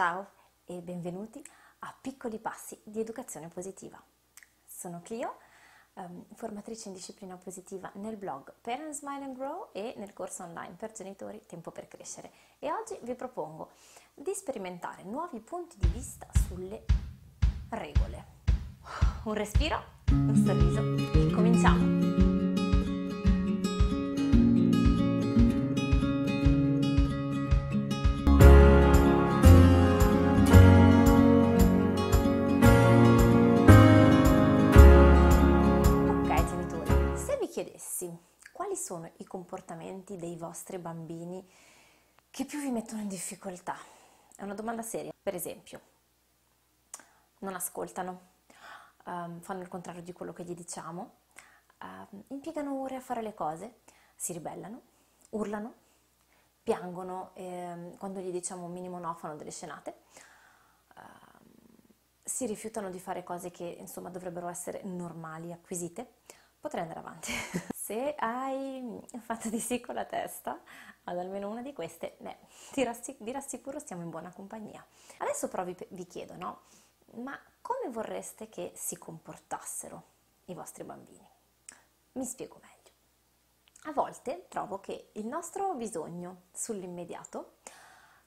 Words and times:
Ciao 0.00 0.30
e 0.64 0.80
benvenuti 0.80 1.44
a 1.80 1.94
Piccoli 2.00 2.38
Passi 2.38 2.80
di 2.82 3.00
Educazione 3.00 3.48
Positiva. 3.48 4.02
Sono 4.64 5.02
Clio, 5.02 5.36
um, 5.92 6.24
formatrice 6.36 6.88
in 6.88 6.94
disciplina 6.94 7.36
positiva 7.36 7.90
nel 7.96 8.16
blog 8.16 8.50
Parents 8.62 9.00
Smile 9.00 9.24
and 9.24 9.36
Grow 9.36 9.68
e 9.74 9.92
nel 9.98 10.14
corso 10.14 10.42
online 10.42 10.72
per 10.78 10.92
genitori 10.92 11.44
Tempo 11.44 11.70
per 11.70 11.86
Crescere 11.86 12.32
e 12.58 12.72
oggi 12.72 12.98
vi 13.02 13.14
propongo 13.14 13.72
di 14.14 14.32
sperimentare 14.32 15.02
nuovi 15.02 15.38
punti 15.40 15.76
di 15.76 15.88
vista 15.88 16.26
sulle 16.48 16.82
regole. 17.68 18.24
Un 19.24 19.34
respiro, 19.34 19.82
un 20.12 20.34
sorriso 20.34 20.80
e 21.12 21.30
cominciamo! 21.30 22.09
Quali 38.70 38.84
sono 38.84 39.10
i 39.16 39.24
comportamenti 39.24 40.16
dei 40.16 40.36
vostri 40.36 40.78
bambini 40.78 41.44
che 42.30 42.44
più 42.44 42.60
vi 42.60 42.70
mettono 42.70 43.00
in 43.00 43.08
difficoltà? 43.08 43.76
È 44.36 44.44
una 44.44 44.54
domanda 44.54 44.82
seria. 44.82 45.10
Per 45.20 45.34
esempio, 45.34 45.80
non 47.38 47.54
ascoltano, 47.54 48.20
um, 49.06 49.40
fanno 49.40 49.62
il 49.62 49.66
contrario 49.66 50.02
di 50.02 50.12
quello 50.12 50.32
che 50.32 50.44
gli 50.44 50.54
diciamo, 50.54 51.14
uh, 51.80 52.22
impiegano 52.28 52.80
ore 52.80 52.94
a 52.94 53.00
fare 53.00 53.22
le 53.22 53.34
cose, 53.34 53.80
si 54.14 54.32
ribellano, 54.32 54.82
urlano, 55.30 55.74
piangono 56.62 57.32
eh, 57.34 57.96
quando 57.98 58.20
gli 58.20 58.30
diciamo 58.30 58.66
un 58.66 58.72
minimo 58.72 59.00
no, 59.00 59.12
fanno 59.14 59.34
delle 59.34 59.50
scenate, 59.50 59.96
uh, 60.94 61.02
si 62.22 62.46
rifiutano 62.46 62.88
di 62.88 63.00
fare 63.00 63.24
cose 63.24 63.50
che 63.50 63.64
insomma 63.64 64.10
dovrebbero 64.10 64.46
essere 64.46 64.82
normali, 64.84 65.50
acquisite 65.50 66.18
potrei 66.60 66.82
andare 66.82 67.00
avanti. 67.00 67.32
Se 67.90 68.14
hai 68.18 69.02
fatto 69.18 69.48
di 69.48 69.58
sì 69.58 69.80
con 69.80 69.96
la 69.96 70.04
testa 70.04 70.60
ad 71.02 71.18
almeno 71.18 71.48
una 71.50 71.60
di 71.60 71.72
queste, 71.72 72.14
beh, 72.20 72.36
ti 72.70 72.84
rassic- 72.84 73.20
vi 73.20 73.32
rassicuro 73.32 73.80
stiamo 73.80 74.02
in 74.02 74.10
buona 74.10 74.32
compagnia. 74.32 74.86
Adesso 75.18 75.48
però 75.48 75.64
vi, 75.64 75.76
vi 75.88 76.06
chiedo, 76.06 76.36
no? 76.36 76.60
Ma 77.14 77.36
come 77.60 77.88
vorreste 77.90 78.48
che 78.48 78.70
si 78.76 78.96
comportassero 78.96 80.04
i 80.44 80.54
vostri 80.54 80.84
bambini? 80.84 81.28
Mi 82.12 82.24
spiego 82.26 82.60
meglio. 82.62 83.90
A 83.90 83.92
volte 83.92 84.46
trovo 84.46 84.78
che 84.78 85.10
il 85.14 85.26
nostro 85.26 85.74
bisogno 85.74 86.42
sull'immediato 86.52 87.54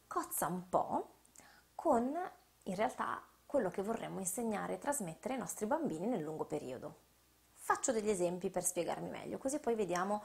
cozza 0.08 0.46
un 0.46 0.68
po' 0.68 1.20
con 1.74 2.14
in 2.64 2.76
realtà 2.76 3.26
quello 3.46 3.70
che 3.70 3.82
vorremmo 3.82 4.20
insegnare 4.20 4.74
e 4.74 4.80
trasmettere 4.80 5.36
ai 5.36 5.40
nostri 5.40 5.68
bambini 5.68 6.08
nel 6.08 6.22
lungo 6.22 6.44
periodo. 6.44 7.03
Faccio 7.66 7.94
degli 7.94 8.10
esempi 8.10 8.50
per 8.50 8.62
spiegarmi 8.62 9.08
meglio, 9.08 9.38
così 9.38 9.58
poi 9.58 9.74
vediamo 9.74 10.22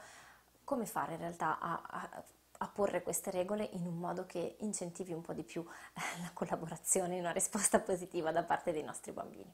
come 0.65 0.85
fare 0.85 1.13
in 1.13 1.19
realtà 1.19 1.57
a, 1.57 1.81
a, 1.87 2.23
a 2.57 2.67
porre 2.67 3.01
queste 3.01 3.31
regole 3.31 3.63
in 3.71 3.87
un 3.87 3.97
modo 3.97 4.25
che 4.25 4.57
incentivi 4.59 5.13
un 5.13 5.21
po' 5.21 5.31
di 5.31 5.43
più 5.43 5.65
eh, 5.93 6.21
la 6.21 6.31
collaborazione 6.33 7.15
e 7.15 7.19
una 7.21 7.31
risposta 7.31 7.79
positiva 7.79 8.33
da 8.33 8.43
parte 8.43 8.73
dei 8.73 8.83
nostri 8.83 9.13
bambini. 9.13 9.49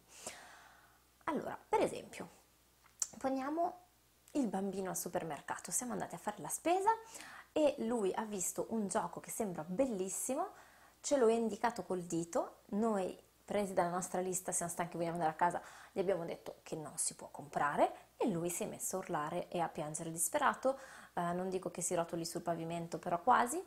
Allora, 1.26 1.56
per 1.70 1.82
esempio, 1.82 2.28
poniamo 3.20 3.82
il 4.32 4.48
bambino 4.48 4.90
al 4.90 4.98
supermercato, 4.98 5.70
siamo 5.70 5.92
andati 5.92 6.16
a 6.16 6.18
fare 6.18 6.42
la 6.42 6.50
spesa 6.50 6.90
e 7.52 7.76
lui 7.82 8.12
ha 8.16 8.26
visto 8.26 8.66
un 8.70 8.88
gioco 8.88 9.20
che 9.20 9.30
sembra 9.30 9.64
bellissimo, 9.64 10.54
ce 11.02 11.18
lo 11.18 11.28
ha 11.28 11.32
indicato 11.32 11.84
col 11.84 12.02
dito, 12.02 12.62
noi 12.70 13.16
presi 13.46 13.74
dalla 13.74 13.90
nostra 13.90 14.20
lista, 14.20 14.52
siamo 14.52 14.72
stanchi, 14.72 14.98
vogliamo 14.98 15.14
andare 15.14 15.32
a 15.32 15.36
casa, 15.36 15.62
gli 15.92 16.00
abbiamo 16.00 16.26
detto 16.26 16.58
che 16.64 16.76
non 16.76 16.98
si 16.98 17.16
può 17.16 17.30
comprare 17.30 18.10
e 18.18 18.28
lui 18.28 18.50
si 18.50 18.64
è 18.64 18.66
messo 18.66 18.96
a 18.96 19.00
urlare 19.00 19.48
e 19.50 19.60
a 19.60 19.70
piangere 19.70 20.12
disperato, 20.12 20.80
eh, 21.14 21.32
non 21.34 21.50
dico 21.50 21.70
che 21.70 21.82
si 21.82 21.94
rotoli 21.94 22.26
sul 22.26 22.42
pavimento, 22.42 22.98
però 22.98 23.22
quasi, 23.22 23.64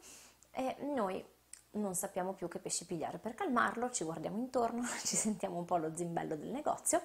e 0.51 0.77
noi 0.81 1.25
non 1.73 1.95
sappiamo 1.95 2.33
più 2.33 2.49
che 2.49 2.59
pesci 2.59 2.87
pigliare. 2.87 3.19
Per 3.19 3.35
calmarlo, 3.35 3.91
ci 3.91 4.05
guardiamo 4.05 4.39
intorno, 4.39 4.83
ci 5.05 5.17
sentiamo 5.17 5.59
un 5.59 5.65
po' 5.65 5.77
lo 5.77 5.95
zimbello 5.95 6.37
del 6.37 6.49
negozio 6.49 7.03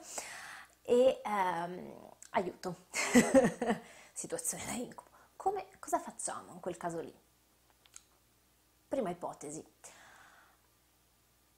e 0.82 1.22
ehm, 1.24 2.10
aiuto, 2.32 2.88
situazione 4.12 4.66
da 4.66 4.72
incubo. 4.74 5.12
Come, 5.36 5.68
cosa 5.80 6.00
facciamo 6.00 6.54
in 6.54 6.60
quel 6.60 6.78
caso 6.78 7.00
lì? 7.00 7.14
Prima 8.88 9.10
ipotesi, 9.10 9.64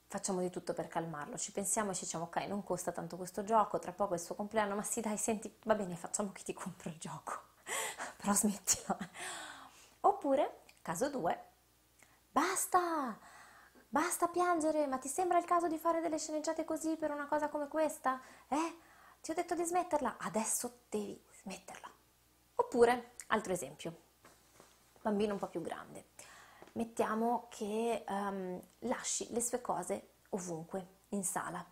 facciamo 0.08 0.40
di 0.42 0.50
tutto 0.50 0.74
per 0.74 0.88
calmarlo, 0.88 1.38
ci 1.38 1.52
pensiamo 1.52 1.92
e 1.92 1.96
ci 1.96 2.06
diciamo 2.06 2.26
ok, 2.26 2.38
non 2.48 2.64
costa 2.64 2.92
tanto 2.92 3.18
questo 3.18 3.44
gioco, 3.44 3.80
tra 3.80 3.92
poco 3.92 4.14
è 4.14 4.18
il 4.18 4.24
suo 4.24 4.36
compleanno, 4.36 4.76
ma 4.76 4.84
sì 4.84 5.02
dai, 5.02 5.18
senti, 5.18 5.54
va 5.64 5.76
bene, 5.76 5.96
facciamo 5.96 6.32
che 6.32 6.44
ti 6.44 6.54
compro 6.54 6.90
il 6.90 6.98
gioco, 6.98 7.34
però 8.18 8.34
smettila. 8.34 8.98
Oppure, 10.02 10.62
caso 10.82 11.10
2, 11.10 11.44
basta, 12.32 13.18
basta 13.88 14.28
piangere, 14.28 14.88
ma 14.88 14.98
ti 14.98 15.08
sembra 15.08 15.40
il 15.40 15.46
caso 15.46 15.68
di 15.68 15.78
fare 15.78 16.02
delle 16.02 16.20
sceneggiate 16.20 16.64
così 16.64 16.96
per 16.96 17.12
una 17.12 17.28
cosa 17.28 17.50
come 17.50 17.68
questa? 17.68 18.22
Eh? 18.48 18.78
Ti 19.22 19.32
ho 19.32 19.34
detto 19.34 19.56
di 19.56 19.64
smetterla, 19.64 20.18
adesso 20.20 20.82
devi 20.90 21.20
smetterla. 21.42 21.90
Oppure, 22.58 23.14
altro 23.28 23.54
esempio, 23.54 24.04
bambino 25.02 25.34
un 25.34 25.40
po' 25.40 25.48
più 25.48 25.62
grande 25.62 26.06
mettiamo 26.75 27.47
che 27.50 28.03
um, 28.08 28.62
lasci 28.80 29.31
le 29.31 29.41
sue 29.41 29.62
cose 29.62 30.09
ovunque, 30.30 30.88
in 31.09 31.24
sala. 31.24 31.66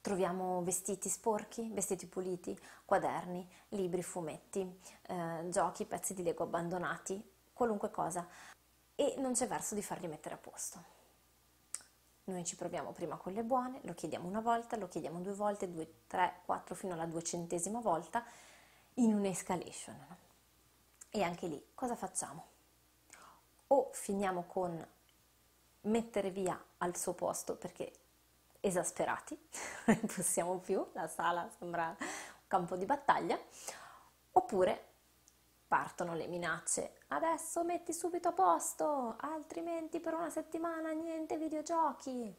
Troviamo 0.00 0.62
vestiti 0.62 1.08
sporchi, 1.08 1.70
vestiti 1.72 2.06
puliti, 2.06 2.58
quaderni, 2.84 3.48
libri, 3.68 4.02
fumetti, 4.02 4.80
eh, 5.08 5.48
giochi, 5.48 5.86
pezzi 5.86 6.12
di 6.12 6.22
Lego 6.22 6.42
abbandonati, 6.42 7.22
qualunque 7.54 7.90
cosa. 7.90 8.28
E 8.94 9.14
non 9.18 9.32
c'è 9.32 9.48
verso 9.48 9.74
di 9.74 9.82
farli 9.82 10.06
mettere 10.06 10.34
a 10.34 10.38
posto. 10.38 10.92
Noi 12.24 12.44
ci 12.44 12.56
proviamo 12.56 12.92
prima 12.92 13.16
con 13.16 13.32
le 13.32 13.42
buone, 13.44 13.80
lo 13.84 13.94
chiediamo 13.94 14.28
una 14.28 14.40
volta, 14.40 14.76
lo 14.76 14.88
chiediamo 14.88 15.20
due 15.20 15.34
volte, 15.34 15.70
due, 15.70 16.02
tre, 16.06 16.40
quattro, 16.44 16.74
fino 16.74 16.92
alla 16.92 17.06
duecentesima 17.06 17.80
volta, 17.80 18.22
in 18.94 19.14
un'escalation. 19.14 20.16
E 21.08 21.22
anche 21.22 21.46
lì 21.46 21.70
cosa 21.74 21.96
facciamo? 21.96 22.52
O 23.68 23.90
finiamo 23.92 24.44
con 24.46 24.86
mettere 25.82 26.30
via 26.30 26.62
al 26.78 26.96
suo 26.96 27.12
posto 27.12 27.56
perché 27.56 27.92
esasperati, 28.60 29.38
non 29.86 30.00
possiamo 30.14 30.58
più, 30.58 30.84
la 30.92 31.08
sala 31.08 31.48
sembra 31.58 31.94
un 31.98 32.06
campo 32.46 32.76
di 32.76 32.86
battaglia, 32.86 33.38
oppure 34.32 34.92
partono 35.66 36.14
le 36.14 36.26
minacce, 36.26 36.98
adesso 37.08 37.64
metti 37.64 37.92
subito 37.92 38.28
a 38.28 38.32
posto, 38.32 39.16
altrimenti 39.18 40.00
per 40.00 40.14
una 40.14 40.30
settimana 40.30 40.92
niente 40.92 41.36
videogiochi. 41.36 42.34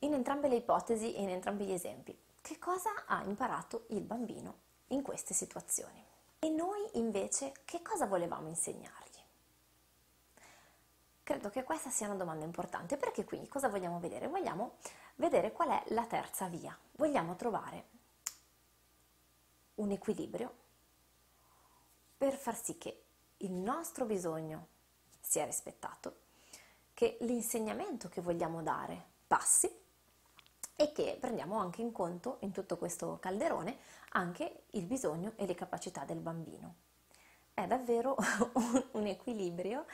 In 0.00 0.14
entrambe 0.14 0.48
le 0.48 0.56
ipotesi 0.56 1.14
e 1.14 1.22
in 1.22 1.28
entrambi 1.28 1.64
gli 1.64 1.72
esempi, 1.72 2.16
che 2.40 2.58
cosa 2.58 3.04
ha 3.06 3.22
imparato 3.22 3.84
il 3.90 4.00
bambino 4.00 4.54
in 4.88 5.02
queste 5.02 5.32
situazioni? 5.32 6.04
E 6.40 6.48
noi 6.48 6.80
invece 6.94 7.52
che 7.64 7.82
cosa 7.82 8.06
volevamo 8.06 8.48
insegnargli? 8.48 9.01
Credo 11.24 11.50
che 11.50 11.62
questa 11.62 11.90
sia 11.90 12.06
una 12.06 12.16
domanda 12.16 12.44
importante 12.44 12.96
perché 12.96 13.24
quindi 13.24 13.46
cosa 13.48 13.68
vogliamo 13.68 14.00
vedere? 14.00 14.26
Vogliamo 14.26 14.78
vedere 15.16 15.52
qual 15.52 15.68
è 15.68 15.82
la 15.88 16.04
terza 16.06 16.48
via. 16.48 16.76
Vogliamo 16.92 17.36
trovare 17.36 17.86
un 19.76 19.90
equilibrio 19.92 20.52
per 22.18 22.34
far 22.34 22.56
sì 22.56 22.76
che 22.76 23.04
il 23.38 23.52
nostro 23.52 24.04
bisogno 24.04 24.66
sia 25.20 25.44
rispettato, 25.44 26.16
che 26.92 27.18
l'insegnamento 27.20 28.08
che 28.08 28.20
vogliamo 28.20 28.62
dare 28.62 29.04
passi 29.26 29.70
e 30.74 30.92
che 30.92 31.16
prendiamo 31.20 31.58
anche 31.58 31.82
in 31.82 31.92
conto 31.92 32.38
in 32.40 32.50
tutto 32.50 32.76
questo 32.76 33.18
calderone 33.20 33.78
anche 34.10 34.64
il 34.70 34.84
bisogno 34.84 35.32
e 35.36 35.46
le 35.46 35.54
capacità 35.54 36.04
del 36.04 36.18
bambino. 36.18 36.74
È 37.54 37.66
davvero 37.66 38.16
un 38.92 39.06
equilibrio 39.06 39.86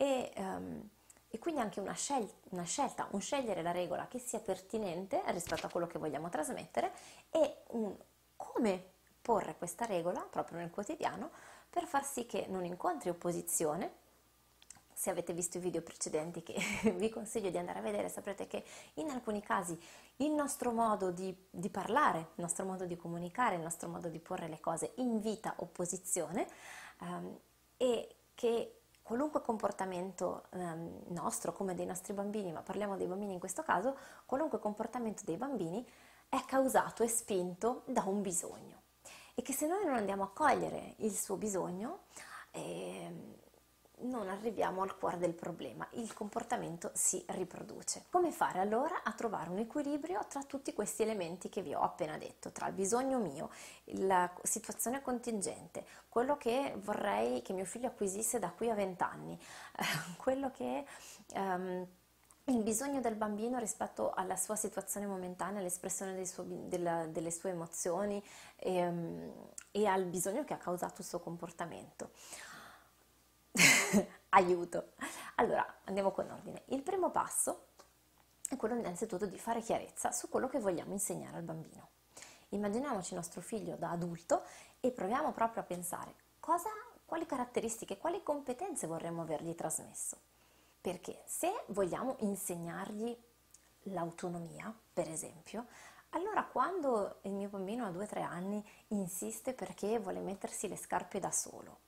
e, 0.00 0.32
um, 0.36 0.88
e 1.28 1.38
quindi 1.38 1.60
anche 1.60 1.78
una, 1.78 1.92
scel- 1.92 2.32
una, 2.50 2.64
scelta, 2.64 3.06
un 3.10 3.20
scegliere 3.20 3.60
la 3.60 3.70
regola 3.70 4.08
che 4.08 4.18
sia 4.18 4.40
pertinente 4.40 5.22
rispetto 5.26 5.66
a 5.66 5.68
quello 5.68 5.86
che 5.86 5.98
vogliamo 5.98 6.30
trasmettere 6.30 6.90
e 7.30 7.58
un 7.68 7.94
come 8.34 8.92
porre 9.20 9.56
questa 9.58 9.84
regola 9.84 10.20
proprio 10.20 10.56
nel 10.56 10.70
quotidiano 10.70 11.30
per 11.68 11.84
far 11.86 12.02
sì 12.02 12.24
che 12.24 12.46
non 12.48 12.64
incontri 12.64 13.10
opposizione. 13.10 13.98
Se 14.94 15.10
avete 15.10 15.34
visto 15.34 15.58
i 15.58 15.60
video 15.60 15.82
precedenti 15.82 16.42
che 16.42 16.56
vi 16.96 17.10
consiglio 17.10 17.50
di 17.50 17.58
andare 17.58 17.80
a 17.80 17.82
vedere, 17.82 18.08
saprete 18.08 18.46
che 18.46 18.64
in 18.94 19.10
alcuni 19.10 19.42
casi 19.42 19.78
il 20.16 20.30
nostro 20.30 20.72
modo 20.72 21.10
di, 21.10 21.36
di 21.50 21.68
parlare, 21.68 22.18
il 22.18 22.42
nostro 22.42 22.64
modo 22.64 22.86
di 22.86 22.96
comunicare, 22.96 23.56
il 23.56 23.62
nostro 23.62 23.90
modo 23.90 24.08
di 24.08 24.18
porre 24.18 24.48
le 24.48 24.60
cose 24.60 24.92
invita 24.96 25.52
opposizione 25.58 26.48
um, 27.00 27.38
e 27.76 28.16
che 28.34 28.79
qualunque 29.02 29.40
comportamento 29.40 30.44
ehm, 30.50 31.04
nostro, 31.08 31.52
come 31.52 31.74
dei 31.74 31.86
nostri 31.86 32.12
bambini, 32.12 32.52
ma 32.52 32.62
parliamo 32.62 32.96
dei 32.96 33.06
bambini 33.06 33.34
in 33.34 33.40
questo 33.40 33.62
caso, 33.62 33.96
qualunque 34.26 34.58
comportamento 34.58 35.22
dei 35.24 35.36
bambini 35.36 35.86
è 36.28 36.44
causato 36.46 37.02
e 37.02 37.08
spinto 37.08 37.82
da 37.86 38.04
un 38.06 38.22
bisogno. 38.22 38.82
E 39.34 39.42
che 39.42 39.52
se 39.52 39.66
noi 39.66 39.84
non 39.84 39.94
andiamo 39.94 40.22
a 40.22 40.30
cogliere 40.30 40.94
il 40.98 41.12
suo 41.12 41.36
bisogno, 41.36 42.00
eh, 42.52 43.38
non 44.02 44.28
arriviamo 44.28 44.82
al 44.82 44.96
cuore 44.96 45.18
del 45.18 45.34
problema, 45.34 45.86
il 45.92 46.12
comportamento 46.14 46.90
si 46.94 47.22
riproduce. 47.28 48.04
Come 48.10 48.30
fare 48.30 48.60
allora 48.60 49.02
a 49.02 49.12
trovare 49.12 49.50
un 49.50 49.58
equilibrio 49.58 50.24
tra 50.28 50.42
tutti 50.42 50.72
questi 50.72 51.02
elementi 51.02 51.48
che 51.48 51.62
vi 51.62 51.74
ho 51.74 51.80
appena 51.80 52.16
detto, 52.16 52.50
tra 52.52 52.66
il 52.68 52.74
bisogno 52.74 53.18
mio, 53.18 53.50
la 53.84 54.30
situazione 54.42 55.02
contingente, 55.02 55.84
quello 56.08 56.36
che 56.36 56.74
vorrei 56.78 57.42
che 57.42 57.52
mio 57.52 57.64
figlio 57.64 57.88
acquisisse 57.88 58.38
da 58.38 58.50
qui 58.50 58.70
a 58.70 58.74
vent'anni, 58.74 59.38
eh, 59.76 59.84
quello 60.16 60.50
che... 60.50 60.84
Um, 61.34 61.86
il 62.46 62.62
bisogno 62.64 63.00
del 63.00 63.14
bambino 63.14 63.58
rispetto 63.58 64.12
alla 64.12 64.34
sua 64.34 64.56
situazione 64.56 65.06
momentanea, 65.06 65.60
all'espressione 65.60 66.14
delle 66.14 67.30
sue 67.30 67.50
emozioni 67.50 68.20
e, 68.56 68.86
um, 68.88 69.32
e 69.70 69.86
al 69.86 70.04
bisogno 70.04 70.42
che 70.44 70.54
ha 70.54 70.58
causato 70.58 71.00
il 71.00 71.06
suo 71.06 71.20
comportamento. 71.20 72.10
Aiuto! 74.30 74.92
Allora, 75.36 75.80
andiamo 75.84 76.10
con 76.10 76.30
ordine. 76.30 76.62
Il 76.66 76.82
primo 76.82 77.10
passo 77.10 77.68
è 78.48 78.56
quello 78.56 78.74
innanzitutto 78.74 79.26
di 79.26 79.38
fare 79.38 79.60
chiarezza 79.60 80.12
su 80.12 80.28
quello 80.28 80.48
che 80.48 80.58
vogliamo 80.58 80.92
insegnare 80.92 81.36
al 81.36 81.42
bambino. 81.42 81.88
Immaginiamoci 82.50 83.14
nostro 83.14 83.40
figlio 83.40 83.76
da 83.76 83.90
adulto 83.90 84.42
e 84.80 84.90
proviamo 84.90 85.32
proprio 85.32 85.62
a 85.62 85.66
pensare 85.66 86.14
cosa, 86.40 86.70
quali 87.04 87.26
caratteristiche, 87.26 87.98
quali 87.98 88.22
competenze 88.22 88.86
vorremmo 88.86 89.22
avergli 89.22 89.54
trasmesso. 89.54 90.18
Perché 90.80 91.22
se 91.26 91.64
vogliamo 91.68 92.16
insegnargli 92.20 93.16
l'autonomia, 93.84 94.74
per 94.92 95.08
esempio, 95.08 95.66
allora 96.10 96.44
quando 96.44 97.18
il 97.22 97.32
mio 97.32 97.48
bambino 97.48 97.84
a 97.84 97.90
2-3 97.90 98.22
anni 98.22 98.64
insiste 98.88 99.52
perché 99.52 99.98
vuole 99.98 100.20
mettersi 100.20 100.66
le 100.66 100.76
scarpe 100.76 101.20
da 101.20 101.30
solo, 101.30 101.78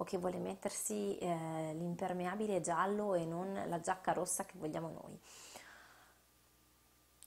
o 0.00 0.04
che 0.04 0.18
vuole 0.18 0.38
mettersi 0.38 1.18
eh, 1.18 1.74
l'impermeabile 1.74 2.60
giallo 2.60 3.14
e 3.14 3.24
non 3.24 3.64
la 3.66 3.80
giacca 3.80 4.12
rossa 4.12 4.44
che 4.44 4.54
vogliamo 4.56 4.88
noi. 4.88 5.18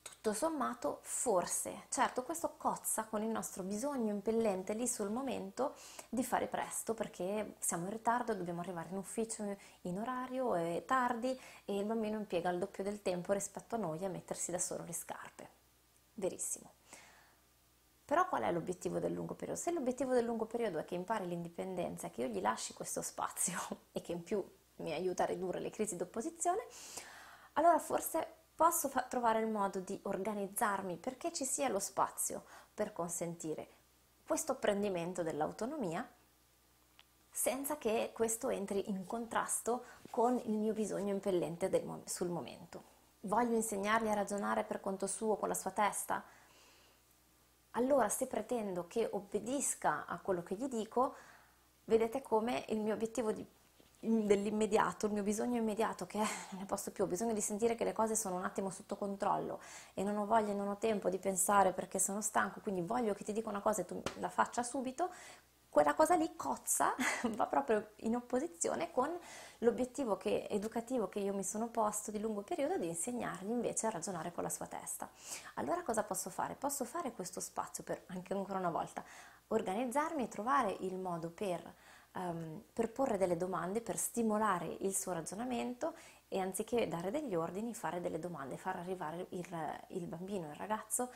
Tutto 0.01 0.33
sommato, 0.33 1.00
forse, 1.01 1.85
certo, 1.89 2.21
questo 2.21 2.53
cozza 2.56 3.06
con 3.06 3.23
il 3.23 3.29
nostro 3.29 3.63
bisogno 3.63 4.13
impellente 4.13 4.73
lì 4.73 4.88
sul 4.88 5.09
momento 5.09 5.73
di 6.09 6.23
fare 6.23 6.47
presto 6.47 6.94
perché 6.94 7.56
siamo 7.59 7.85
in 7.85 7.91
ritardo, 7.91 8.35
dobbiamo 8.35 8.62
arrivare 8.62 8.89
in 8.89 8.97
ufficio 8.97 9.57
in 9.81 10.00
orario, 10.00 10.53
è 10.53 10.83
tardi 10.85 11.38
e 11.65 11.77
il 11.77 11.85
bambino 11.85 12.19
impiega 12.19 12.51
il 12.51 12.59
doppio 12.59 12.83
del 12.83 13.01
tempo 13.01 13.33
rispetto 13.33 13.75
a 13.75 13.79
noi 13.79 14.06
a 14.06 14.09
mettersi 14.09 14.51
da 14.51 14.59
solo 14.59 14.83
le 14.83 14.94
scarpe. 14.94 15.50
Verissimo. 16.13 16.81
Però 18.11 18.27
qual 18.27 18.41
è 18.41 18.51
l'obiettivo 18.51 18.99
del 18.99 19.13
lungo 19.13 19.35
periodo? 19.35 19.57
Se 19.57 19.71
l'obiettivo 19.71 20.13
del 20.13 20.25
lungo 20.25 20.45
periodo 20.45 20.79
è 20.79 20.83
che 20.83 20.95
impari 20.95 21.25
l'indipendenza, 21.25 22.09
che 22.09 22.23
io 22.23 22.27
gli 22.27 22.41
lasci 22.41 22.73
questo 22.73 23.01
spazio 23.01 23.57
e 23.93 24.01
che 24.01 24.11
in 24.11 24.21
più 24.21 24.45
mi 24.79 24.91
aiuta 24.91 25.23
a 25.23 25.27
ridurre 25.27 25.61
le 25.61 25.69
crisi 25.69 25.95
d'opposizione, 25.95 26.59
allora 27.53 27.79
forse 27.79 28.27
posso 28.53 28.89
fa- 28.89 29.03
trovare 29.03 29.39
il 29.39 29.47
modo 29.47 29.79
di 29.79 29.97
organizzarmi 30.03 30.97
perché 30.97 31.31
ci 31.31 31.45
sia 31.45 31.69
lo 31.69 31.79
spazio 31.79 32.43
per 32.73 32.91
consentire 32.91 33.69
questo 34.27 34.51
apprendimento 34.51 35.23
dell'autonomia 35.23 36.05
senza 37.31 37.77
che 37.77 38.11
questo 38.13 38.49
entri 38.49 38.89
in 38.89 39.05
contrasto 39.05 39.85
con 40.09 40.37
il 40.37 40.57
mio 40.57 40.73
bisogno 40.73 41.13
impellente 41.13 41.69
mo- 41.85 42.01
sul 42.03 42.27
momento. 42.27 42.83
Voglio 43.21 43.55
insegnargli 43.55 44.09
a 44.09 44.15
ragionare 44.15 44.65
per 44.65 44.81
conto 44.81 45.07
suo 45.07 45.37
con 45.37 45.47
la 45.47 45.55
sua 45.55 45.71
testa? 45.71 46.21
Allora 47.71 48.09
se 48.09 48.27
pretendo 48.27 48.88
che 48.88 49.07
obbedisca 49.09 50.06
a 50.06 50.19
quello 50.19 50.44
che 50.44 50.56
gli 50.56 50.68
dico, 50.68 51.15
vedete 51.85 52.21
come 52.21 52.65
il 52.69 52.79
mio 52.79 52.94
obiettivo 52.94 53.31
di, 53.31 53.45
dell'immediato, 54.00 55.06
il 55.06 55.13
mio 55.13 55.23
bisogno 55.23 55.57
immediato, 55.57 56.06
che 56.07 56.18
non 56.18 56.27
ne 56.59 56.65
posso 56.65 56.91
più, 56.91 57.03
ho 57.03 57.07
bisogno 57.07 57.33
di 57.33 57.41
sentire 57.41 57.75
che 57.75 57.83
le 57.83 57.94
cose 57.94 58.15
sono 58.15 58.35
un 58.35 58.44
attimo 58.44 58.69
sotto 58.69 58.95
controllo 58.95 59.59
e 59.94 60.03
non 60.03 60.18
ho 60.18 60.25
voglia, 60.25 60.53
non 60.53 60.68
ho 60.68 60.77
tempo 60.77 61.09
di 61.09 61.19
pensare 61.19 61.71
perché 61.71 62.00
sono 62.00 62.21
stanco, 62.21 62.59
quindi 62.62 62.81
voglio 62.81 63.13
che 63.13 63.23
ti 63.23 63.31
dica 63.31 63.50
una 63.50 63.62
cosa 63.62 63.81
e 63.81 63.85
tu 63.85 64.01
la 64.19 64.29
faccia 64.29 64.63
subito, 64.63 65.12
quella 65.71 65.94
cosa 65.94 66.15
lì 66.15 66.35
cozza, 66.35 66.94
va 67.31 67.47
proprio 67.47 67.91
in 68.01 68.18
opposizione 68.18 68.91
con 68.91 69.09
l'obiettivo 69.59 70.18
che, 70.18 70.45
educativo 70.50 71.07
che 71.07 71.19
io 71.19 71.33
mi 71.33 71.45
sono 71.45 71.69
posto 71.69 72.12
di 72.12 72.19
lungo 72.19 72.41
periodo 72.41 72.77
di 72.77 72.88
insegnargli 72.88 73.50
invece 73.50 73.88
a 73.88 73.91
ragionare 73.91 74.33
con 74.33 74.44
la 74.44 74.50
sua 74.50 74.68
testa. 74.68 75.09
Allora 75.56 75.81
cosa 75.81 76.03
posso 76.03 76.29
fare? 76.29 76.56
Posso 76.56 76.83
fare 76.83 77.13
questo 77.13 77.39
spazio 77.39 77.85
per, 77.85 78.03
anche 78.07 78.33
ancora 78.33 78.59
una 78.59 78.69
volta, 78.69 79.01
organizzarmi 79.47 80.23
e 80.23 80.27
trovare 80.27 80.75
il 80.81 80.97
modo 80.97 81.29
per, 81.29 81.73
um, 82.15 82.62
per 82.73 82.91
porre 82.91 83.18
delle 83.18 83.38
domande, 83.38 83.79
per 83.79 83.95
stimolare 83.95 84.75
il 84.81 84.94
suo 84.94 85.13
ragionamento 85.13 85.94
e 86.27 86.39
anziché 86.39 86.89
dare 86.89 87.12
degli 87.12 87.33
ordini, 87.33 87.73
fare 87.73 88.01
delle 88.01 88.19
domande, 88.19 88.57
far 88.57 88.75
arrivare 88.75 89.27
il, 89.29 89.47
il 89.88 90.06
bambino, 90.06 90.50
il 90.50 90.56
ragazzo 90.56 91.13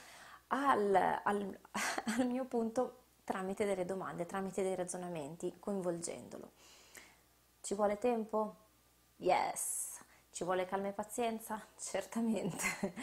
al, 0.48 1.20
al, 1.24 1.60
al 2.18 2.26
mio 2.26 2.46
punto 2.46 3.00
tramite 3.26 3.66
delle 3.66 3.84
domande, 3.84 4.26
tramite 4.26 4.64
dei 4.64 4.76
ragionamenti, 4.76 5.58
coinvolgendolo. 5.60 6.52
Ci 7.60 7.74
vuole 7.74 7.98
tempo? 7.98 8.56
Yes. 9.18 10.00
Ci 10.32 10.44
vuole 10.46 10.66
calma 10.66 10.88
e 10.88 10.94
pazienza? 10.94 11.62
Certamente. 11.76 12.94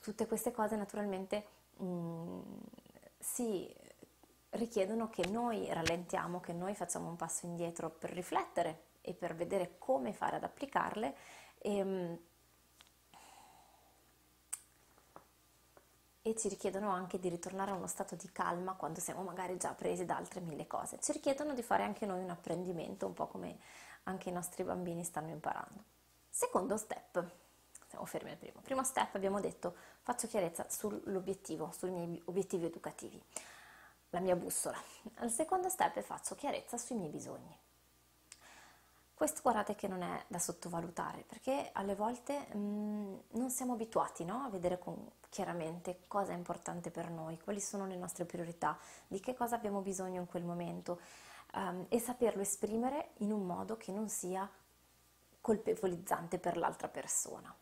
Tutte 0.00 0.26
queste 0.26 0.52
cose 0.52 0.76
naturalmente 0.76 1.46
mm, 1.82 2.40
si 3.18 3.74
richiedono 4.50 5.08
che 5.08 5.26
noi 5.26 5.72
rallentiamo, 5.72 6.40
che 6.40 6.52
noi 6.52 6.74
facciamo 6.74 7.08
un 7.08 7.16
passo 7.16 7.46
indietro 7.46 7.90
per 7.90 8.10
riflettere 8.10 8.84
e 9.00 9.14
per 9.14 9.34
vedere 9.34 9.76
come 9.78 10.12
fare 10.12 10.36
ad 10.36 10.44
applicarle 10.44 11.16
e, 11.58 12.18
e 16.30 16.36
ci 16.36 16.48
richiedono 16.48 16.90
anche 16.90 17.18
di 17.18 17.28
ritornare 17.28 17.70
a 17.70 17.74
uno 17.74 17.86
stato 17.86 18.14
di 18.14 18.30
calma 18.30 18.74
quando 18.74 19.00
siamo 19.00 19.22
magari 19.22 19.56
già 19.56 19.72
presi 19.72 20.04
da 20.04 20.16
altre 20.16 20.40
mille 20.40 20.66
cose. 20.66 20.98
Ci 21.00 21.12
richiedono 21.12 21.54
di 21.54 21.62
fare 21.62 21.84
anche 21.84 22.06
noi 22.06 22.22
un 22.22 22.30
apprendimento, 22.30 23.06
un 23.06 23.14
po' 23.14 23.26
come 23.26 23.58
anche 24.04 24.28
i 24.28 24.32
nostri 24.32 24.62
bambini 24.62 25.04
stanno 25.04 25.30
imparando. 25.30 25.84
Secondo 26.28 26.76
step, 26.76 27.24
siamo 27.88 28.04
fermi 28.04 28.30
al 28.30 28.36
primo. 28.36 28.60
Primo 28.60 28.84
step 28.84 29.14
abbiamo 29.14 29.40
detto 29.40 29.74
faccio 30.02 30.26
chiarezza 30.26 30.66
sull'obiettivo, 30.68 31.72
sui 31.76 31.90
miei 31.90 32.20
obiettivi 32.26 32.66
educativi, 32.66 33.22
la 34.10 34.20
mia 34.20 34.36
bussola. 34.36 34.78
Al 35.16 35.30
secondo 35.30 35.68
step 35.68 36.00
faccio 36.00 36.34
chiarezza 36.34 36.76
sui 36.76 36.96
miei 36.96 37.10
bisogni. 37.10 37.56
Questo 39.18 39.40
guardate 39.42 39.74
che 39.74 39.88
non 39.88 40.02
è 40.02 40.24
da 40.28 40.38
sottovalutare 40.38 41.24
perché 41.26 41.70
alle 41.72 41.96
volte 41.96 42.46
mh, 42.54 42.56
mm, 42.56 43.14
non 43.30 43.50
siamo 43.50 43.72
abituati 43.72 44.24
no? 44.24 44.44
a 44.44 44.48
vedere 44.48 44.78
con, 44.78 45.10
chiaramente 45.28 46.02
cosa 46.06 46.30
è 46.30 46.36
importante 46.36 46.92
per 46.92 47.10
noi, 47.10 47.36
quali 47.40 47.60
sono 47.60 47.84
le 47.86 47.96
nostre 47.96 48.26
priorità, 48.26 48.78
di 49.08 49.18
che 49.18 49.34
cosa 49.34 49.56
abbiamo 49.56 49.80
bisogno 49.80 50.20
in 50.20 50.26
quel 50.28 50.44
momento 50.44 51.00
um, 51.54 51.86
e 51.88 51.98
saperlo 51.98 52.42
esprimere 52.42 53.14
in 53.16 53.32
un 53.32 53.44
modo 53.44 53.76
che 53.76 53.90
non 53.90 54.08
sia 54.08 54.48
colpevolizzante 55.40 56.38
per 56.38 56.56
l'altra 56.56 56.86
persona. 56.86 57.52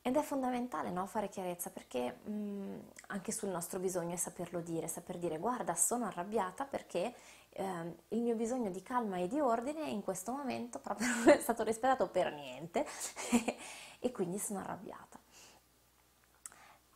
Ed 0.00 0.16
è 0.16 0.22
fondamentale 0.22 0.90
no, 0.90 1.04
fare 1.04 1.28
chiarezza 1.28 1.68
perché 1.68 2.20
mh, 2.22 2.30
mm, 2.30 2.78
anche 3.08 3.30
sul 3.30 3.50
nostro 3.50 3.78
bisogno 3.78 4.14
è 4.14 4.16
saperlo 4.16 4.60
dire, 4.60 4.88
saper 4.88 5.18
dire 5.18 5.36
guarda 5.36 5.74
sono 5.74 6.06
arrabbiata 6.06 6.64
perché 6.64 7.14
eh, 7.58 7.96
il 8.08 8.20
mio 8.20 8.36
bisogno 8.36 8.70
di 8.70 8.82
calma 8.82 9.18
e 9.18 9.26
di 9.26 9.40
ordine 9.40 9.88
in 9.88 10.02
questo 10.02 10.30
momento 10.30 10.78
proprio 10.78 11.08
non 11.08 11.28
è 11.34 11.40
stato 11.40 11.64
rispettato 11.64 12.08
per 12.08 12.32
niente 12.32 12.86
e 13.98 14.12
quindi 14.12 14.38
sono 14.38 14.60
arrabbiata. 14.60 15.18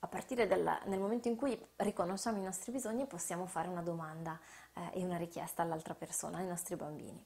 A 0.04 0.07
partire 0.09 0.47
dal, 0.47 0.81
momento 0.87 1.28
in 1.28 1.37
cui 1.37 1.61
riconosciamo 1.76 2.38
i 2.38 2.42
nostri 2.42 2.73
bisogni 2.73 3.07
possiamo 3.07 3.47
fare 3.47 3.69
una 3.69 3.83
domanda 3.83 4.38
eh, 4.75 5.00
e 5.00 5.04
una 5.04 5.16
richiesta 5.16 5.62
all'altra 5.62 5.95
persona, 5.95 6.38
ai 6.38 6.47
nostri 6.47 6.76
bambini. 6.76 7.25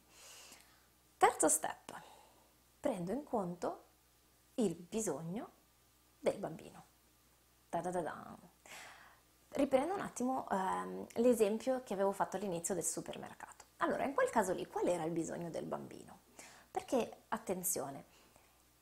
Terzo 1.17 1.49
step, 1.49 1.95
prendo 2.81 3.13
in 3.13 3.25
conto 3.25 3.85
il 4.55 4.75
bisogno 4.75 5.51
del 6.19 6.39
bambino. 6.39 6.85
Da 7.69 7.81
da 7.81 7.91
da 7.91 8.46
Riprendo 9.57 9.95
un 9.95 10.01
attimo 10.01 10.47
ehm, 10.51 11.07
l'esempio 11.15 11.81
che 11.83 11.95
avevo 11.95 12.13
fatto 12.13 12.37
all'inizio 12.37 12.75
del 12.75 12.85
supermercato. 12.85 13.65
Allora, 13.79 14.05
in 14.05 14.13
quel 14.13 14.29
caso 14.29 14.53
lì, 14.53 14.67
qual 14.67 14.87
era 14.87 15.05
il 15.05 15.13
bisogno 15.13 15.49
del 15.49 15.65
bambino? 15.65 16.19
Perché, 16.71 17.23
attenzione, 17.29 18.05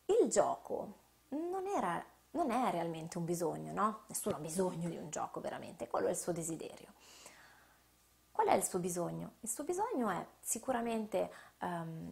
il 0.06 0.28
gioco 0.28 0.94
non, 1.28 1.68
era, 1.68 2.04
non 2.32 2.50
è 2.50 2.72
realmente 2.72 3.18
un 3.18 3.24
bisogno, 3.24 3.72
no? 3.72 4.00
Nessuno 4.08 4.34
ha 4.34 4.40
bisogno 4.40 4.88
di 4.88 4.96
un 4.96 5.10
gioco 5.10 5.38
veramente, 5.40 5.86
quello 5.86 6.08
è 6.08 6.10
il 6.10 6.16
suo 6.16 6.32
desiderio. 6.32 6.88
Qual 8.32 8.48
è 8.48 8.54
il 8.54 8.64
suo 8.64 8.80
bisogno? 8.80 9.34
Il 9.42 9.50
suo 9.50 9.62
bisogno 9.62 10.10
è 10.10 10.26
sicuramente 10.40 11.30
um, 11.60 12.10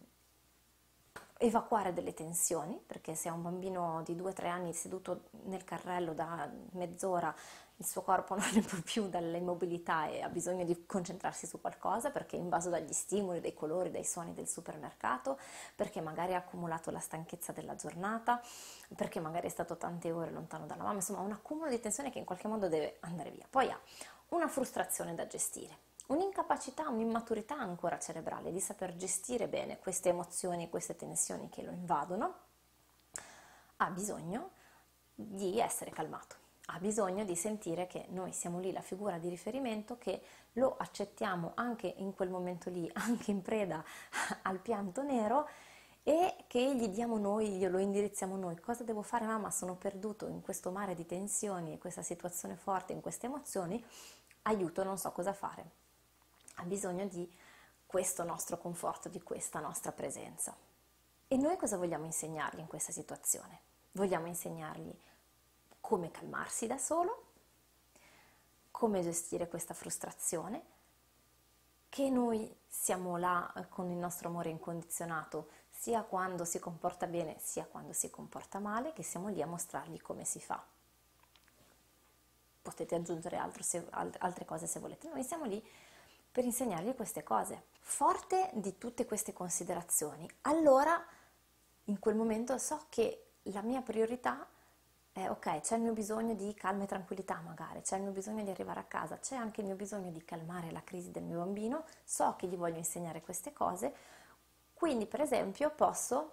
evacuare 1.38 1.92
delle 1.92 2.14
tensioni, 2.14 2.80
perché 2.86 3.16
se 3.16 3.28
ha 3.28 3.32
un 3.32 3.42
bambino 3.42 4.02
di 4.04 4.14
2-3 4.14 4.46
anni 4.46 4.72
seduto 4.72 5.24
nel 5.46 5.64
carrello 5.64 6.14
da 6.14 6.48
mezz'ora, 6.72 7.34
il 7.76 7.86
suo 7.86 8.02
corpo 8.02 8.34
non 8.36 8.48
ne 8.52 8.60
può 8.60 8.78
più 8.82 9.08
dall'immobilità 9.08 10.06
e 10.06 10.20
ha 10.20 10.28
bisogno 10.28 10.64
di 10.64 10.86
concentrarsi 10.86 11.46
su 11.46 11.60
qualcosa 11.60 12.10
perché 12.10 12.36
è 12.36 12.40
invaso 12.40 12.70
dagli 12.70 12.92
stimoli, 12.92 13.40
dai 13.40 13.54
colori, 13.54 13.90
dai 13.90 14.04
suoni 14.04 14.34
del 14.34 14.48
supermercato, 14.48 15.38
perché 15.74 16.00
magari 16.00 16.34
ha 16.34 16.38
accumulato 16.38 16.90
la 16.90 17.00
stanchezza 17.00 17.52
della 17.52 17.74
giornata, 17.74 18.40
perché 18.94 19.20
magari 19.20 19.46
è 19.46 19.50
stato 19.50 19.76
tante 19.76 20.10
ore 20.12 20.30
lontano 20.30 20.66
dalla 20.66 20.82
mamma, 20.82 20.96
insomma 20.96 21.20
un 21.20 21.32
accumulo 21.32 21.70
di 21.70 21.80
tensione 21.80 22.10
che 22.10 22.18
in 22.18 22.24
qualche 22.24 22.48
modo 22.48 22.68
deve 22.68 22.96
andare 23.00 23.30
via. 23.30 23.46
Poi 23.48 23.70
ha 23.70 23.80
una 24.28 24.48
frustrazione 24.48 25.14
da 25.14 25.26
gestire 25.26 25.90
un'incapacità, 26.12 26.88
un'immaturità 26.88 27.56
ancora 27.56 27.98
cerebrale 27.98 28.52
di 28.52 28.60
saper 28.60 28.96
gestire 28.96 29.48
bene 29.48 29.78
queste 29.78 30.10
emozioni, 30.10 30.68
queste 30.68 30.96
tensioni 30.96 31.48
che 31.48 31.62
lo 31.62 31.70
invadono, 31.70 32.34
ha 33.76 33.90
bisogno 33.90 34.50
di 35.14 35.58
essere 35.58 35.90
calmato, 35.90 36.36
ha 36.66 36.78
bisogno 36.78 37.24
di 37.24 37.34
sentire 37.34 37.86
che 37.86 38.06
noi 38.10 38.32
siamo 38.32 38.58
lì 38.60 38.72
la 38.72 38.80
figura 38.80 39.18
di 39.18 39.28
riferimento, 39.28 39.98
che 39.98 40.22
lo 40.54 40.76
accettiamo 40.78 41.52
anche 41.54 41.92
in 41.98 42.14
quel 42.14 42.30
momento 42.30 42.70
lì, 42.70 42.90
anche 42.94 43.30
in 43.30 43.42
preda 43.42 43.84
al 44.42 44.58
pianto 44.58 45.02
nero 45.02 45.48
e 46.04 46.44
che 46.46 46.74
gli 46.74 46.88
diamo 46.88 47.18
noi, 47.18 47.48
glielo 47.50 47.78
indirizziamo 47.78 48.36
noi. 48.36 48.58
Cosa 48.60 48.84
devo 48.84 49.02
fare 49.02 49.26
mamma? 49.26 49.50
Sono 49.50 49.76
perduto 49.76 50.28
in 50.28 50.40
questo 50.40 50.70
mare 50.70 50.94
di 50.94 51.06
tensioni, 51.06 51.72
in 51.72 51.78
questa 51.78 52.02
situazione 52.02 52.56
forte, 52.56 52.92
in 52.92 53.00
queste 53.00 53.26
emozioni, 53.26 53.84
aiuto, 54.42 54.82
non 54.82 54.98
so 54.98 55.10
cosa 55.12 55.32
fare 55.32 55.80
ha 56.56 56.64
bisogno 56.64 57.06
di 57.06 57.30
questo 57.86 58.24
nostro 58.24 58.58
conforto, 58.58 59.08
di 59.08 59.22
questa 59.22 59.60
nostra 59.60 59.92
presenza. 59.92 60.54
E 61.28 61.36
noi 61.36 61.56
cosa 61.56 61.76
vogliamo 61.76 62.04
insegnargli 62.04 62.60
in 62.60 62.66
questa 62.66 62.92
situazione? 62.92 63.60
Vogliamo 63.92 64.26
insegnargli 64.26 64.94
come 65.82 66.10
calmarsi 66.10 66.66
da 66.66 66.78
solo, 66.78 67.24
come 68.70 69.02
gestire 69.02 69.48
questa 69.48 69.74
frustrazione, 69.74 70.64
che 71.90 72.08
noi 72.08 72.50
siamo 72.66 73.18
là 73.18 73.52
con 73.68 73.90
il 73.90 73.98
nostro 73.98 74.28
amore 74.28 74.48
incondizionato 74.48 75.50
sia 75.68 76.02
quando 76.04 76.44
si 76.46 76.58
comporta 76.58 77.06
bene 77.06 77.36
sia 77.40 77.66
quando 77.66 77.92
si 77.92 78.08
comporta 78.08 78.58
male, 78.60 78.94
che 78.94 79.02
siamo 79.02 79.28
lì 79.28 79.42
a 79.42 79.46
mostrargli 79.46 80.00
come 80.00 80.24
si 80.24 80.40
fa. 80.40 80.64
Potete 82.62 82.94
aggiungere 82.94 83.38
se, 83.60 83.84
altre 83.90 84.44
cose 84.46 84.66
se 84.66 84.80
volete, 84.80 85.08
noi 85.08 85.24
siamo 85.24 85.44
lì 85.44 85.62
per 86.30 86.44
insegnargli 86.44 86.94
queste 86.94 87.22
cose. 87.22 87.64
Forte 87.80 88.50
di 88.54 88.78
tutte 88.78 89.04
queste 89.04 89.32
considerazioni, 89.32 90.26
allora 90.42 91.04
in 91.86 91.98
quel 91.98 92.14
momento 92.14 92.56
so 92.56 92.86
che 92.88 93.32
la 93.46 93.62
mia 93.62 93.82
priorità 93.82 94.40
è 94.40 94.61
ok, 95.14 95.60
c'è 95.60 95.76
il 95.76 95.82
mio 95.82 95.92
bisogno 95.92 96.34
di 96.34 96.54
calma 96.54 96.84
e 96.84 96.86
tranquillità 96.86 97.40
magari, 97.44 97.82
c'è 97.82 97.96
il 97.96 98.02
mio 98.02 98.12
bisogno 98.12 98.42
di 98.42 98.50
arrivare 98.50 98.80
a 98.80 98.84
casa, 98.84 99.18
c'è 99.18 99.36
anche 99.36 99.60
il 99.60 99.66
mio 99.66 99.76
bisogno 99.76 100.10
di 100.10 100.24
calmare 100.24 100.70
la 100.70 100.82
crisi 100.82 101.10
del 101.10 101.22
mio 101.22 101.38
bambino, 101.38 101.84
so 102.02 102.34
che 102.36 102.46
gli 102.46 102.56
voglio 102.56 102.78
insegnare 102.78 103.20
queste 103.20 103.52
cose, 103.52 103.94
quindi 104.72 105.06
per 105.06 105.20
esempio 105.20 105.70
posso 105.70 106.32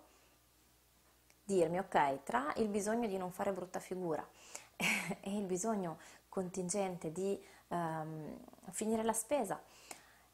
dirmi 1.43 1.79
ok, 1.79 2.23
tra 2.23 2.53
il 2.57 2.69
bisogno 2.69 3.07
di 3.07 3.17
non 3.17 3.31
fare 3.31 3.51
brutta 3.51 3.79
figura 3.79 4.25
e 4.75 5.37
il 5.37 5.45
bisogno 5.45 5.97
contingente 6.29 7.11
di 7.11 7.43
um, 7.69 8.37
finire 8.71 9.03
la 9.03 9.13
spesa 9.13 9.61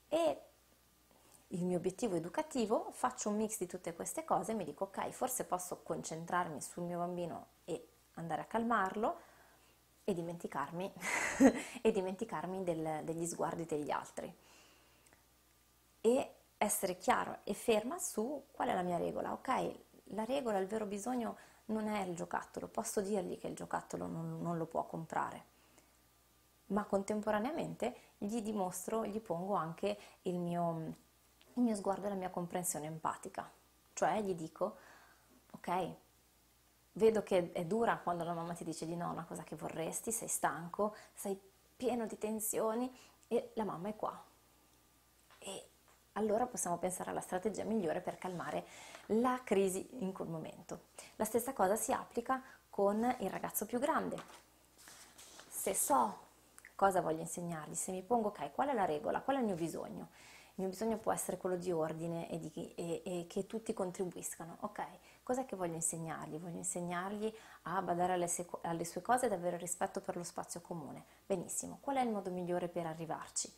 e 0.07 0.41
il 1.49 1.63
mio 1.63 1.77
obiettivo 1.77 2.15
educativo, 2.15 2.89
faccio 2.91 3.29
un 3.29 3.37
mix 3.37 3.57
di 3.57 3.65
tutte 3.65 3.93
queste 3.93 4.23
cose 4.23 4.51
e 4.51 4.55
mi 4.55 4.65
dico 4.65 4.85
ok, 4.85 5.09
forse 5.09 5.45
posso 5.45 5.81
concentrarmi 5.81 6.61
sul 6.61 6.83
mio 6.83 6.99
bambino 6.99 7.47
e 7.65 7.87
andare 8.15 8.41
a 8.41 8.45
calmarlo 8.45 9.19
e 10.03 10.13
dimenticarmi, 10.13 10.91
e 11.81 11.91
dimenticarmi 11.91 12.63
del, 12.63 13.01
degli 13.03 13.25
sguardi 13.25 13.65
degli 13.65 13.91
altri. 13.91 14.33
E 16.01 16.33
essere 16.57 16.97
chiaro 16.97 17.39
e 17.43 17.53
ferma 17.53 17.97
su 17.99 18.45
qual 18.51 18.69
è 18.69 18.73
la 18.73 18.83
mia 18.83 18.97
regola. 18.97 19.31
Ok, 19.31 19.75
la 20.09 20.25
regola, 20.25 20.57
il 20.57 20.67
vero 20.67 20.85
bisogno 20.85 21.37
non 21.65 21.87
è 21.87 22.01
il 22.01 22.15
giocattolo, 22.15 22.67
posso 22.67 23.01
dirgli 23.01 23.37
che 23.37 23.47
il 23.47 23.55
giocattolo 23.55 24.05
non, 24.05 24.41
non 24.41 24.57
lo 24.57 24.65
può 24.65 24.85
comprare 24.85 25.53
ma 26.67 26.83
contemporaneamente 26.85 27.95
gli 28.17 28.41
dimostro, 28.41 29.05
gli 29.05 29.19
pongo 29.19 29.53
anche 29.53 29.97
il 30.23 30.37
mio, 30.37 30.95
il 31.53 31.61
mio 31.61 31.75
sguardo 31.75 32.07
e 32.07 32.09
la 32.09 32.15
mia 32.15 32.29
comprensione 32.29 32.85
empatica. 32.85 33.49
Cioè 33.93 34.21
gli 34.21 34.33
dico, 34.33 34.77
ok, 35.51 35.93
vedo 36.97 37.23
che 37.23 37.51
è 37.51 37.65
dura 37.65 37.97
quando 37.97 38.23
la 38.23 38.33
mamma 38.33 38.53
ti 38.53 38.63
dice 38.63 38.85
di 38.85 38.95
no, 38.95 39.09
una 39.09 39.25
cosa 39.25 39.43
che 39.43 39.55
vorresti, 39.55 40.11
sei 40.11 40.27
stanco, 40.27 40.95
sei 41.13 41.39
pieno 41.75 42.05
di 42.05 42.17
tensioni 42.17 42.93
e 43.27 43.51
la 43.55 43.63
mamma 43.63 43.89
è 43.89 43.95
qua. 43.95 44.23
E 45.39 45.69
allora 46.13 46.45
possiamo 46.45 46.77
pensare 46.77 47.09
alla 47.09 47.21
strategia 47.21 47.63
migliore 47.63 47.99
per 47.99 48.17
calmare 48.17 48.65
la 49.07 49.41
crisi 49.43 49.87
in 50.03 50.13
quel 50.13 50.29
momento. 50.29 50.87
La 51.17 51.25
stessa 51.25 51.53
cosa 51.53 51.75
si 51.75 51.91
applica 51.91 52.41
con 52.69 53.03
il 53.19 53.29
ragazzo 53.29 53.65
più 53.65 53.79
grande. 53.79 54.17
Se 55.49 55.73
so 55.73 56.19
cosa 56.75 57.01
voglio 57.01 57.21
insegnargli? 57.21 57.75
Se 57.75 57.91
mi 57.91 58.01
pongo, 58.01 58.29
ok, 58.29 58.53
qual 58.53 58.69
è 58.69 58.73
la 58.73 58.85
regola? 58.85 59.21
Qual 59.21 59.35
è 59.35 59.39
il 59.39 59.45
mio 59.45 59.55
bisogno? 59.55 60.09
Il 60.57 60.63
mio 60.63 60.69
bisogno 60.69 60.97
può 60.97 61.11
essere 61.11 61.37
quello 61.37 61.57
di 61.57 61.71
ordine 61.73 62.29
e, 62.29 62.39
di, 62.39 62.73
e, 62.75 63.01
e 63.03 63.25
che 63.27 63.45
tutti 63.45 63.73
contribuiscano. 63.73 64.57
Ok, 64.61 64.83
cos'è 65.21 65.45
che 65.45 65.57
voglio 65.57 65.75
insegnargli? 65.75 66.37
Voglio 66.37 66.57
insegnargli 66.57 67.33
a 67.63 67.81
badare 67.81 68.13
alle, 68.13 68.27
se, 68.27 68.47
alle 68.61 68.85
sue 68.85 69.01
cose 69.01 69.25
ed 69.25 69.33
avere 69.33 69.57
rispetto 69.57 69.99
per 69.99 70.15
lo 70.15 70.23
spazio 70.23 70.61
comune. 70.61 71.03
Benissimo, 71.25 71.79
qual 71.81 71.97
è 71.97 72.01
il 72.01 72.09
modo 72.09 72.31
migliore 72.31 72.69
per 72.69 72.85
arrivarci? 72.85 73.53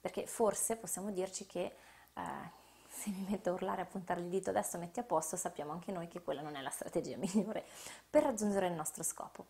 Perché 0.00 0.26
forse 0.26 0.76
possiamo 0.76 1.12
dirci 1.12 1.46
che 1.46 1.76
eh, 2.14 2.62
se 2.88 3.10
mi 3.10 3.26
metto 3.28 3.50
a 3.50 3.52
urlare 3.52 3.82
a 3.82 3.86
puntare 3.86 4.20
il 4.20 4.28
dito 4.28 4.50
adesso 4.50 4.76
metti 4.76 4.98
a 4.98 5.04
posto, 5.04 5.36
sappiamo 5.36 5.70
anche 5.70 5.92
noi 5.92 6.08
che 6.08 6.20
quella 6.20 6.42
non 6.42 6.56
è 6.56 6.62
la 6.62 6.70
strategia 6.70 7.16
migliore 7.18 7.64
per 8.10 8.24
raggiungere 8.24 8.66
il 8.66 8.74
nostro 8.74 9.04
scopo. 9.04 9.46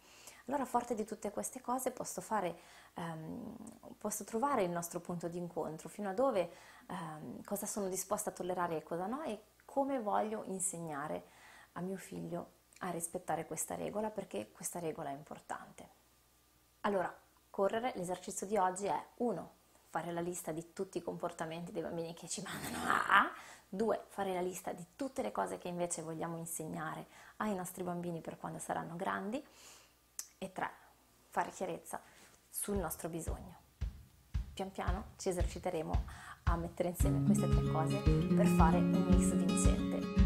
Allora, 0.46 0.66
forte 0.66 0.94
di 0.94 1.04
tutte 1.04 1.30
queste 1.30 1.62
cose, 1.62 1.90
posso, 1.90 2.20
fare, 2.20 2.58
ehm, 2.94 3.56
posso 3.96 4.24
trovare 4.24 4.62
il 4.62 4.70
nostro 4.70 5.00
punto 5.00 5.26
di 5.28 5.38
incontro, 5.38 5.88
fino 5.88 6.10
a 6.10 6.12
dove, 6.12 6.50
ehm, 6.86 7.42
cosa 7.44 7.64
sono 7.64 7.88
disposta 7.88 8.28
a 8.28 8.32
tollerare 8.32 8.76
e 8.76 8.82
cosa 8.82 9.06
no, 9.06 9.22
e 9.22 9.40
come 9.64 10.00
voglio 10.00 10.44
insegnare 10.44 11.24
a 11.72 11.80
mio 11.80 11.96
figlio 11.96 12.50
a 12.80 12.90
rispettare 12.90 13.46
questa 13.46 13.74
regola, 13.74 14.10
perché 14.10 14.50
questa 14.52 14.78
regola 14.80 15.08
è 15.08 15.14
importante. 15.14 15.88
Allora, 16.82 17.12
correre, 17.48 17.92
l'esercizio 17.94 18.46
di 18.46 18.58
oggi 18.58 18.84
è 18.84 19.06
1. 19.16 19.52
Fare 19.88 20.12
la 20.12 20.20
lista 20.20 20.52
di 20.52 20.74
tutti 20.74 20.98
i 20.98 21.02
comportamenti 21.02 21.72
dei 21.72 21.80
bambini 21.80 22.12
che 22.12 22.28
ci 22.28 22.42
mandano 22.42 22.76
a 23.08 23.32
2. 23.66 24.04
Fare 24.08 24.34
la 24.34 24.42
lista 24.42 24.72
di 24.72 24.84
tutte 24.94 25.22
le 25.22 25.32
cose 25.32 25.56
che 25.56 25.68
invece 25.68 26.02
vogliamo 26.02 26.36
insegnare 26.36 27.06
ai 27.36 27.54
nostri 27.54 27.82
bambini 27.82 28.20
per 28.20 28.36
quando 28.36 28.58
saranno 28.58 28.96
grandi 28.96 29.42
e 30.44 30.52
tre, 30.52 30.70
fare 31.30 31.50
chiarezza 31.50 32.00
sul 32.48 32.76
nostro 32.76 33.08
bisogno. 33.08 33.62
Pian 34.52 34.70
piano 34.70 35.12
ci 35.16 35.28
eserciteremo 35.28 36.04
a 36.44 36.56
mettere 36.56 36.90
insieme 36.90 37.24
queste 37.24 37.48
tre 37.48 37.62
cose 37.70 37.98
per 37.98 38.46
fare 38.46 38.76
un 38.76 39.06
mix 39.08 39.34
vincente. 39.34 40.23